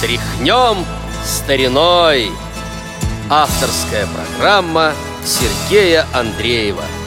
Тряхнем 0.00 0.86
стариной. 1.24 2.30
Авторская 3.28 4.06
программа 4.06 4.92
Сергея 5.24 6.06
Андреева– 6.14 6.84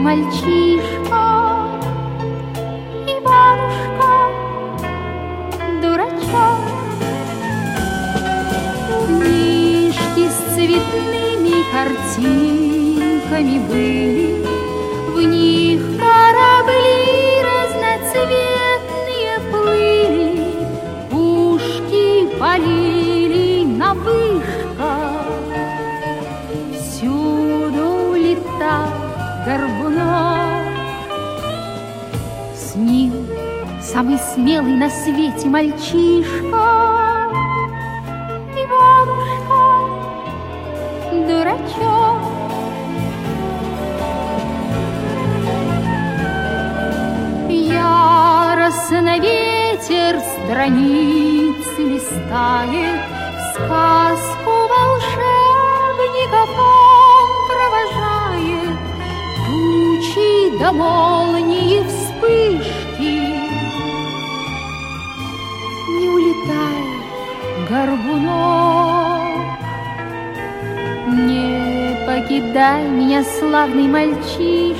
мальчишка 0.00 1.24
и 3.06 3.14
бабушка 3.22 4.12
дурачок. 5.82 6.60
Книжки 9.06 10.24
с 10.28 10.38
цветными 10.54 11.56
картинками 11.70 13.58
были 13.68 14.44
в 15.14 15.20
них. 15.20 15.59
Самый 33.92 34.18
смелый 34.18 34.76
на 34.76 34.88
свете 34.88 35.48
мальчишка. 35.48 37.26
И 38.54 38.62
бабушка 38.70 39.62
дурачок. 41.26 42.22
Яростно 47.48 49.18
ветер 49.18 50.20
страницы 50.20 51.80
листает 51.82 53.00
В 53.34 53.54
сказку 53.54 54.52
волшебников. 54.70 56.50
Он 56.60 57.28
провожает 57.48 58.78
Тучи 59.46 60.58
до 60.60 60.70
молнии 60.70 61.82
вспышки. 61.88 63.29
Покидай 72.06 72.82
меня, 72.88 73.22
славный 73.22 73.86
мальчишка, 73.86 74.76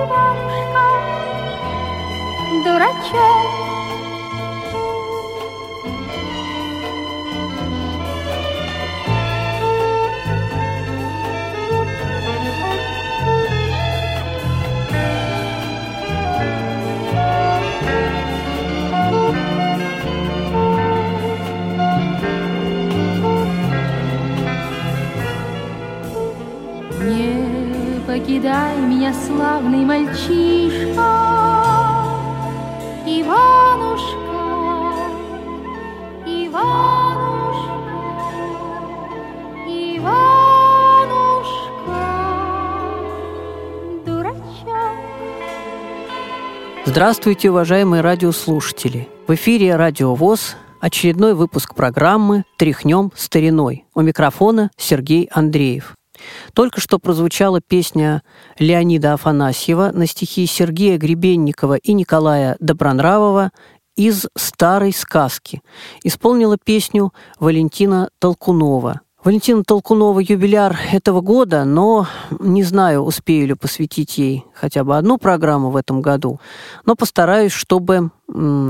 Иванушка, 0.00 0.86
дурачок. 2.64 3.59
Покидай 28.30 28.78
меня, 28.78 29.12
славный 29.12 29.84
мальчишка, 29.84 31.02
Иванушка, 33.04 34.14
Иванушка, 36.26 37.72
Иванушка, 39.66 40.30
дурачок. 44.06 44.36
Здравствуйте, 46.84 47.50
уважаемые 47.50 48.00
радиослушатели! 48.00 49.08
В 49.26 49.34
эфире 49.34 49.74
«Радио 49.74 50.14
ВОЗ» 50.14 50.56
очередной 50.78 51.34
выпуск 51.34 51.74
программы 51.74 52.44
«Тряхнем 52.56 53.10
стариной». 53.16 53.86
У 53.92 54.02
микрофона 54.02 54.70
Сергей 54.76 55.28
Андреев. 55.32 55.96
Только 56.54 56.80
что 56.80 56.98
прозвучала 56.98 57.60
песня 57.60 58.22
Леонида 58.58 59.14
Афанасьева 59.14 59.90
на 59.92 60.06
стихи 60.06 60.46
Сергея 60.46 60.98
Гребенникова 60.98 61.74
и 61.74 61.92
Николая 61.92 62.56
Добронравова 62.60 63.50
из 63.96 64.26
«Старой 64.36 64.92
сказки». 64.92 65.62
Исполнила 66.02 66.56
песню 66.56 67.12
Валентина 67.38 68.10
Толкунова– 68.18 69.00
Валентина 69.22 69.62
Толкунова 69.64 70.20
юбиляр 70.20 70.78
этого 70.92 71.20
года, 71.20 71.66
но 71.66 72.06
не 72.38 72.62
знаю, 72.62 73.02
успею 73.02 73.48
ли 73.48 73.54
посвятить 73.54 74.16
ей 74.16 74.46
хотя 74.54 74.82
бы 74.82 74.96
одну 74.96 75.18
программу 75.18 75.68
в 75.68 75.76
этом 75.76 76.00
году, 76.00 76.40
но 76.86 76.94
постараюсь, 76.94 77.52
чтобы 77.52 78.12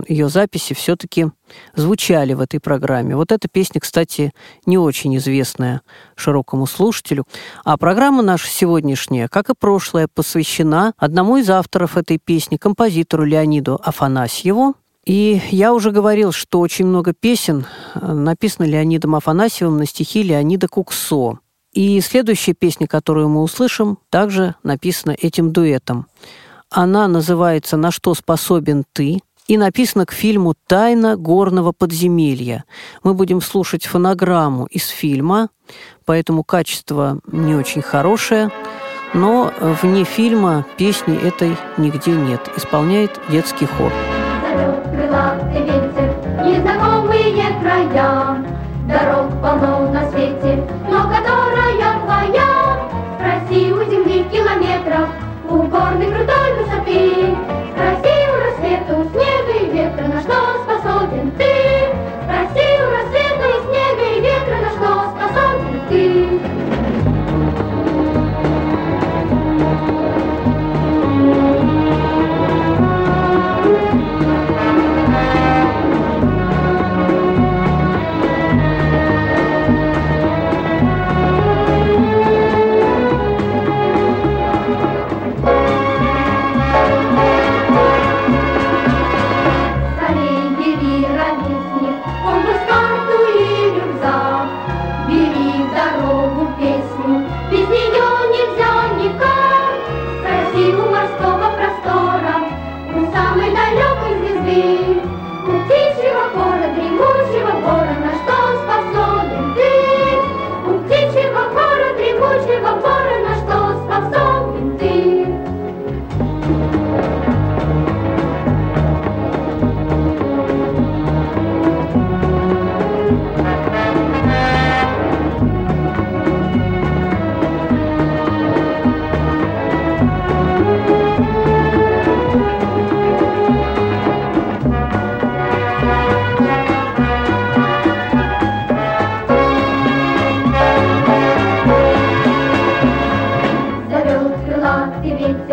ее 0.08 0.28
записи 0.28 0.74
все-таки 0.74 1.28
звучали 1.76 2.32
в 2.32 2.40
этой 2.40 2.58
программе. 2.58 3.14
Вот 3.14 3.30
эта 3.30 3.46
песня, 3.46 3.80
кстати, 3.80 4.32
не 4.66 4.76
очень 4.76 5.16
известная 5.18 5.82
широкому 6.16 6.66
слушателю. 6.66 7.24
А 7.64 7.76
программа 7.76 8.22
наша 8.22 8.48
сегодняшняя, 8.48 9.28
как 9.28 9.50
и 9.50 9.54
прошлая, 9.56 10.08
посвящена 10.12 10.94
одному 10.96 11.36
из 11.36 11.48
авторов 11.48 11.96
этой 11.96 12.18
песни, 12.18 12.56
композитору 12.56 13.22
Леониду 13.22 13.80
Афанасьеву, 13.84 14.74
и 15.10 15.42
я 15.50 15.74
уже 15.74 15.90
говорил, 15.90 16.30
что 16.30 16.60
очень 16.60 16.86
много 16.86 17.12
песен 17.12 17.66
э, 17.96 18.12
написано 18.12 18.64
Леонидом 18.64 19.16
Афанасьевым 19.16 19.76
на 19.76 19.84
стихи 19.84 20.22
Леонида 20.22 20.68
Куксо. 20.68 21.40
И 21.72 22.00
следующая 22.00 22.54
песня, 22.54 22.86
которую 22.86 23.28
мы 23.28 23.42
услышим, 23.42 23.98
также 24.08 24.54
написана 24.62 25.16
этим 25.20 25.50
дуэтом. 25.50 26.06
Она 26.70 27.08
называется 27.08 27.76
«На 27.76 27.90
что 27.90 28.14
способен 28.14 28.84
ты?» 28.92 29.18
и 29.48 29.58
написана 29.58 30.06
к 30.06 30.12
фильму 30.12 30.54
«Тайна 30.68 31.16
горного 31.16 31.72
подземелья». 31.72 32.62
Мы 33.02 33.14
будем 33.14 33.40
слушать 33.40 33.86
фонограмму 33.86 34.66
из 34.66 34.86
фильма, 34.86 35.48
поэтому 36.04 36.44
качество 36.44 37.18
не 37.26 37.56
очень 37.56 37.82
хорошее, 37.82 38.52
но 39.12 39.52
вне 39.82 40.04
фильма 40.04 40.64
песни 40.78 41.20
этой 41.20 41.56
нигде 41.78 42.12
нет. 42.12 42.48
Исполняет 42.56 43.18
детский 43.28 43.66
хор 43.66 43.92
крылатый 44.90 45.62
ветер, 45.62 46.10
Незнакомые 46.44 47.32
края, 47.60 48.36
Дорог 48.88 49.30
полно 49.40 49.89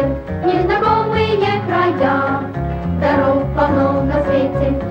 в 0.01 0.45
незнакомые 0.45 1.37
края. 1.67 2.41
Дорог 3.01 3.43
полно 3.55 4.03
на 4.03 4.23
свете, 4.23 4.86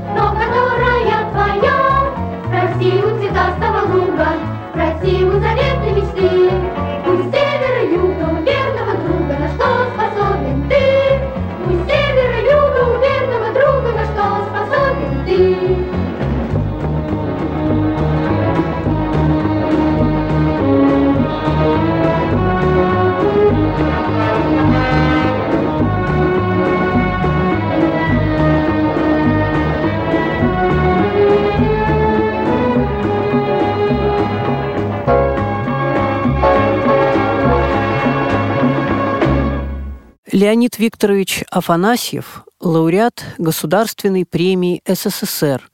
Леонид 40.46 40.78
Викторович 40.78 41.42
Афанасьев, 41.50 42.44
лауреат 42.60 43.24
Государственной 43.36 44.24
премии 44.24 44.80
СССР 44.86 45.68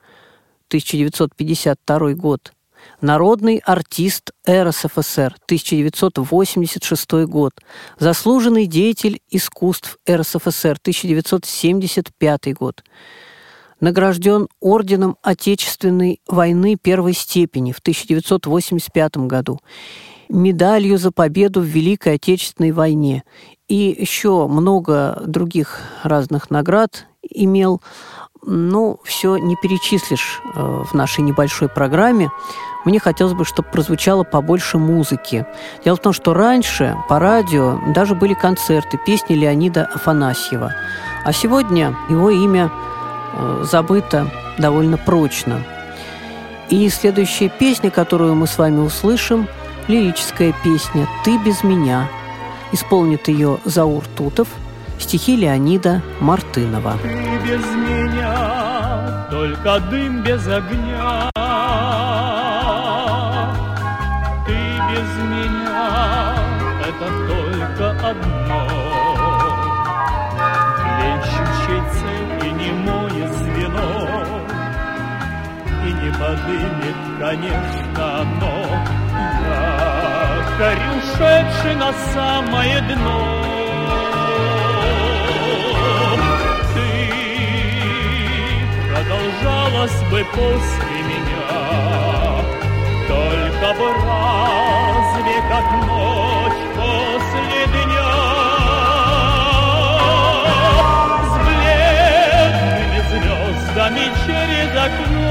1952 0.69 2.15
год, 2.15 2.55
народный 3.03 3.59
артист 3.67 4.31
РСФСР 4.49 5.37
1986 5.45 7.13
год, 7.27 7.53
заслуженный 7.99 8.65
деятель 8.65 9.21
искусств 9.29 9.99
РСФСР 10.11 10.79
1975 10.81 12.55
год, 12.55 12.83
награжден 13.81 14.49
орденом 14.59 15.19
Отечественной 15.21 16.23
войны 16.27 16.79
первой 16.81 17.13
степени 17.13 17.73
в 17.73 17.81
1985 17.81 19.17
году, 19.19 19.61
медалью 20.33 20.99
за 20.99 21.13
победу 21.13 21.61
в 21.61 21.65
Великой 21.65 22.15
Отечественной 22.15 22.73
войне 22.73 23.23
и 23.69 23.97
еще 23.99 24.49
много 24.49 25.23
других 25.27 25.81
разных 26.03 26.51
наград 26.51 27.07
имел. 27.23 27.81
Ну, 28.45 28.99
все 29.05 29.37
не 29.37 29.57
перечислишь 29.57 30.43
э, 30.45 30.83
в 30.85 30.95
нашей 30.95 31.21
небольшой 31.21 31.69
программе. 31.69 32.29
Мне 32.85 32.99
хотелось 32.99 33.35
бы, 33.35 33.45
чтобы 33.45 33.69
прозвучало 33.69 34.25
побольше 34.25 34.79
музыки. 34.79 35.47
Дело 35.85 35.97
в 35.97 36.01
том, 36.01 36.13
что 36.13 36.35
раньше 36.35 36.97
по 37.09 37.21
радио 37.21 37.79
даже 37.95 38.17
были 38.17 38.35
концерты, 38.35 38.99
песни 39.07 39.35
Леонида 39.35 39.85
Афанасьева. 39.95 40.75
А 41.25 41.33
сегодня 41.33 41.97
его 42.11 42.31
имя 42.31 42.71
э, 43.33 43.65
забыто 43.71 44.29
довольно 44.59 44.97
прочно. 44.97 45.63
И 46.69 46.89
следующая 46.89 47.49
песня, 47.49 47.91
которую 47.91 48.35
мы 48.35 48.47
с 48.49 48.59
вами 48.59 48.81
услышим, 48.81 49.47
лирическая 49.89 50.55
песня 50.65 51.09
«Ты 51.25 51.39
без 51.39 51.63
меня». 51.63 52.09
Исполнит 52.73 53.29
ее 53.29 53.59
Заур 53.65 54.03
Тутов, 54.17 54.49
стихи 54.99 55.37
Леонида 55.37 56.01
Мартынова. 56.21 56.97
Ты 57.03 57.09
без 57.45 57.65
меня, 57.67 59.27
только 59.31 59.81
дым 59.91 60.23
без 60.23 60.47
огня. 60.47 61.31
Ты 64.47 64.55
без 64.91 65.11
меня, 65.29 66.35
это 66.81 67.07
только 67.29 67.91
одно. 68.09 68.69
Блещущей 70.97 71.83
цепи 71.93 72.49
немое 72.63 73.29
звено, 73.35 73.91
И 75.85 75.93
не 75.93 76.11
подымет, 76.13 76.99
конечно, 77.21 78.21
оно. 78.23 79.02
Я 80.63 80.69
горю, 80.69 80.91
ушедший 80.97 81.75
на 81.75 81.93
самое 82.15 82.81
дно. 82.83 83.21
Ты 86.75 86.87
продолжалась 88.89 90.01
бы 90.09 90.25
после 90.33 90.99
меня, 91.11 91.49
Только 93.09 93.69
бы 93.77 93.89
разве 94.07 95.37
как 95.51 95.67
ночь 95.89 96.63
после 96.77 97.61
дня. 97.73 98.13
С 101.27 101.35
бледными 101.45 103.01
звездами 103.11 104.05
через 104.25 104.71
окно. 104.77 105.22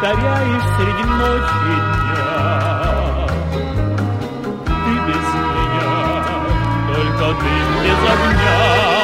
Повторяешь 0.00 0.62
среди 0.76 1.04
ночи 1.04 1.74
дня. 2.00 3.26
Ты 4.64 4.92
без 5.06 5.26
меня, 5.44 5.92
только 6.88 7.26
ты 7.40 7.52
без 7.84 8.00
огня. 8.10 8.99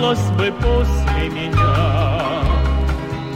Продолжалась 0.00 0.30
бы 0.30 0.52
после 0.52 1.28
меня, 1.28 2.42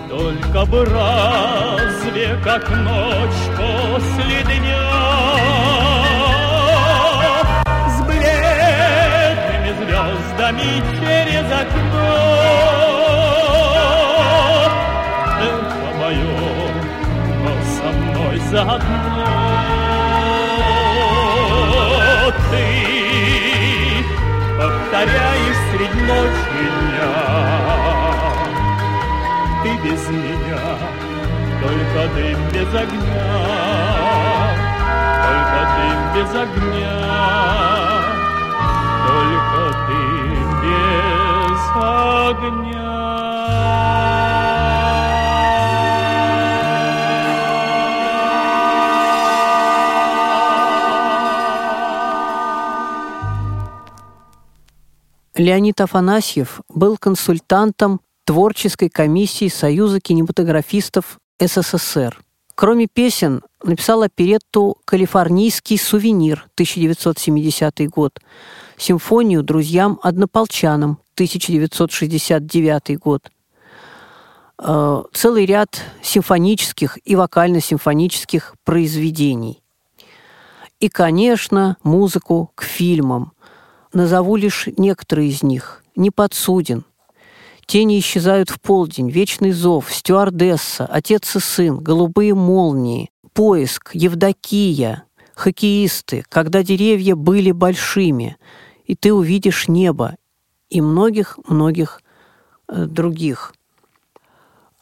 Только 0.09 0.65
бы 0.67 0.85
разве 0.85 2.39
как 2.43 2.69
ночь 2.71 3.43
после 3.57 4.43
дня. 4.45 4.91
С 7.89 8.03
бледными 8.03 9.71
звездами 9.79 10.83
через 11.01 11.47
окно. 11.53 12.11
Это 15.41 15.89
мое, 16.01 16.37
но 17.45 17.53
со 17.75 17.89
мной 17.93 18.37
заодно. 18.51 19.25
Ты 22.51 22.67
повторяешь 24.59 25.54
средь 25.75 25.95
ночи 25.95 26.65
дня. 26.79 27.13
Ты 29.63 29.71
без 29.83 30.09
меня, 30.09 30.65
только 31.61 32.01
дым 32.15 32.39
без 32.53 32.75
огня, 32.83 33.29
только 35.25 35.61
дым 35.75 36.01
без 36.15 36.31
огня, 36.45 36.97
только 39.07 39.63
дым 39.89 40.49
без 40.63 41.63
огня. 41.83 42.84
Леонид 55.37 55.81
Афанасьев 55.81 56.61
был 56.69 56.97
консультантом 56.97 58.01
творческой 58.25 58.89
комиссии 58.89 59.49
Союза 59.49 59.99
кинематографистов 60.01 61.19
СССР. 61.41 62.23
Кроме 62.55 62.87
песен, 62.87 63.43
написал 63.65 64.03
оперетту 64.03 64.79
«Калифорнийский 64.85 65.77
сувенир» 65.77 66.47
1970 66.55 67.91
год, 67.91 68.21
симфонию 68.77 69.43
«Друзьям-однополчанам» 69.43 71.01
1969 71.15 72.97
год, 72.99 73.29
э, 74.63 75.03
целый 75.13 75.47
ряд 75.47 75.81
симфонических 76.01 76.97
и 77.05 77.17
вокально-симфонических 77.17 78.55
произведений. 78.63 79.65
И, 80.79 80.89
конечно, 80.89 81.77
музыку 81.83 82.53
к 82.55 82.63
фильмам. 82.63 83.33
Назову 83.95 84.37
лишь 84.37 84.69
некоторые 84.77 85.31
из 85.31 85.43
них. 85.43 85.83
«Не 85.97 86.11
подсуден», 86.11 86.85
Тени 87.67 87.99
исчезают 87.99 88.51
в 88.51 88.61
полдень, 88.61 89.09
вечный 89.09 89.53
зов, 89.53 89.91
стюардесса, 89.91 90.85
отец 90.85 91.35
и 91.37 91.41
сын, 91.41 91.79
голубые 91.79 92.35
молнии, 92.35 93.11
поиск, 93.33 93.91
Евдокия, 93.95 95.05
хоккеисты, 95.35 96.25
когда 96.29 96.63
деревья 96.63 97.15
были 97.17 97.53
большими, 97.53 98.37
и 98.85 98.95
ты 98.95 99.13
увидишь 99.13 99.69
небо, 99.69 100.17
и 100.69 100.81
многих-многих 100.81 102.03
э, 102.69 102.85
других. 102.85 103.55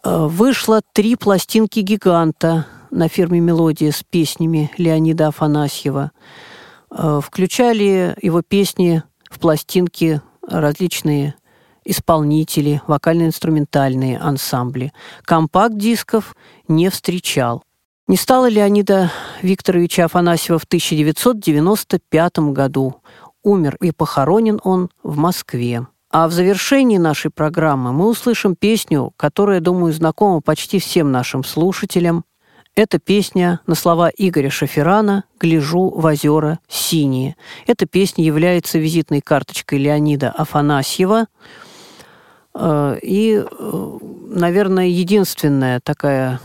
Э, 0.03 0.27
вышло 0.27 0.81
три 0.93 1.17
пластинки 1.17 1.81
гиганта 1.81 2.67
на 2.91 3.09
фирме 3.09 3.41
«Мелодия» 3.41 3.93
с 3.93 4.03
песнями 4.03 4.71
Леонида 4.77 5.29
Афанасьева. 5.29 6.11
Э, 6.95 7.21
включали 7.23 8.17
его 8.21 8.43
песни 8.43 9.03
в 9.31 9.39
пластинки 9.39 10.21
различные 10.43 11.35
исполнители, 11.85 12.83
вокально-инструментальные 12.87 14.19
ансамбли. 14.19 14.93
Компакт-дисков 15.25 16.37
не 16.69 16.91
встречал. 16.91 17.65
Не 18.09 18.17
стало 18.17 18.49
Леонида 18.49 19.11
Викторовича 19.41 20.05
Афанасьева 20.05 20.59
в 20.59 20.65
1995 20.65 22.39
году. 22.51 22.97
Умер 23.43 23.77
и 23.81 23.91
похоронен 23.91 24.61
он 24.63 24.91
в 25.03 25.17
Москве. 25.17 25.87
А 26.11 26.29
в 26.29 26.33
завершении 26.33 26.99
нашей 26.99 27.31
программы 27.31 27.93
мы 27.93 28.07
услышим 28.07 28.55
песню, 28.55 29.13
которая, 29.17 29.61
думаю, 29.61 29.95
знакома 29.95 30.41
почти 30.43 30.79
всем 30.79 31.11
нашим 31.11 31.43
слушателям. 31.43 32.25
Это 32.75 32.99
песня 32.99 33.61
на 33.67 33.75
слова 33.75 34.11
Игоря 34.17 34.51
Шаферана 34.51 35.25
«Гляжу 35.39 35.91
в 35.91 36.05
озера 36.05 36.59
синие». 36.69 37.37
Эта 37.67 37.87
песня 37.87 38.25
является 38.25 38.79
визитной 38.79 39.21
карточкой 39.21 39.79
Леонида 39.79 40.31
Афанасьева– 40.31 41.27
Э, 42.55 42.99
и, 43.03 43.43
э, 43.43 43.99
наверное, 44.29 44.87
единственная 44.87 45.81
такая 45.81 46.41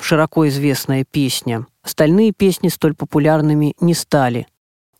широко 0.00 0.46
известная 0.48 1.04
песня. 1.04 1.66
Остальные 1.82 2.32
песни 2.32 2.68
столь 2.68 2.94
популярными 2.94 3.74
не 3.80 3.94
стали. 3.94 4.46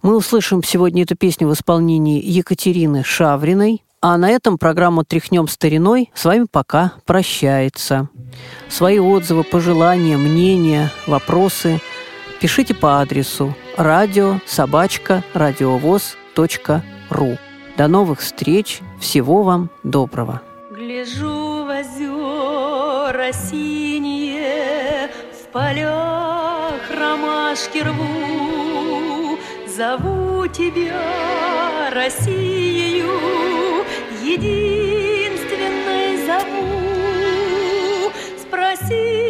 Мы 0.03 0.17
услышим 0.17 0.63
сегодня 0.63 1.03
эту 1.03 1.17
песню 1.17 1.49
в 1.49 1.53
исполнении 1.53 2.23
Екатерины 2.25 3.03
Шавриной, 3.05 3.85
а 4.01 4.17
на 4.17 4.31
этом 4.31 4.59
программа 4.59 5.05
«Тряхнем 5.05 5.49
стариной» 5.49 6.11
с 6.15 6.25
вами 6.25 6.47
пока 6.51 6.93
прощается. 7.05 8.09
Свои 8.69 8.99
отзывы, 8.99 9.45
пожелания, 9.45 10.17
мнения, 10.17 10.91
вопросы 11.07 11.81
пишите 12.41 12.75
по 12.75 13.01
адресу 13.01 13.55
радио. 13.77 14.41
До 17.77 17.89
новых 17.89 18.21
встреч. 18.21 18.81
Всего 19.01 19.43
вам 19.43 19.71
доброго. 19.83 20.43
Гляжу 20.71 21.65
в 21.65 21.71
озера 21.71 23.33
синие, 23.33 25.11
В 25.33 25.53
полях 25.53 26.81
ромашки 26.91 27.79
рву, 27.79 29.39
Зову 29.67 30.47
тебя 30.49 31.91
Россией 31.93 33.03
единственной 34.35 36.17
зову. 36.27 38.13
Спроси 38.39 39.28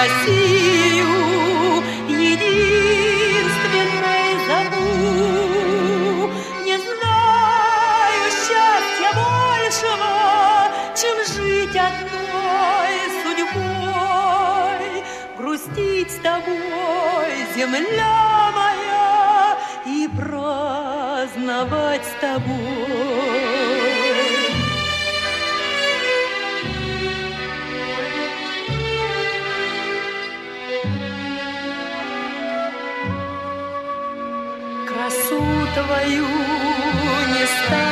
Россию, 0.00 1.12
единственной 2.08 2.80
зову. 4.48 6.30
Не 6.64 6.76
знаю 6.78 8.22
счастья 8.30 9.10
большего, 9.14 10.12
чем 10.96 11.16
жить 11.26 11.76
одной 11.76 12.20
грустить 15.36 16.10
с 16.10 16.18
тобой, 16.20 17.30
земля 17.54 18.50
моя, 18.54 19.58
и 19.84 20.08
праздновать 20.16 22.04
с 22.04 22.20
тобой. 22.22 23.59
Твою 35.74 36.26
не 37.32 37.46
старили 37.46 37.89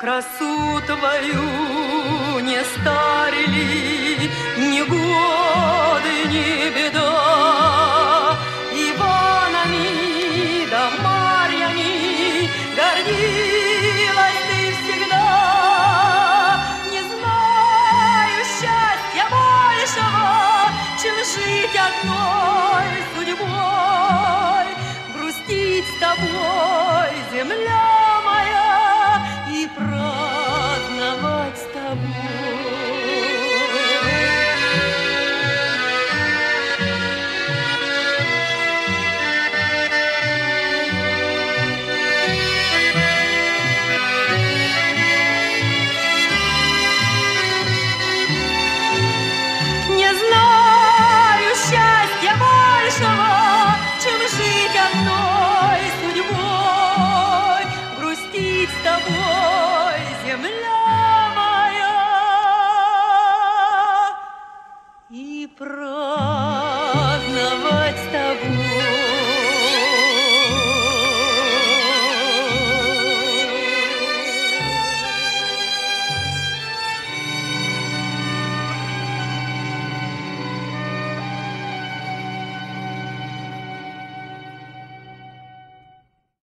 Красу 0.00 0.80
твою 0.86 2.40
не 2.40 2.64
старили 2.64 4.30
ни 4.56 4.80
годы, 4.80 6.24
ни 6.30 6.70
беда. 6.74 7.19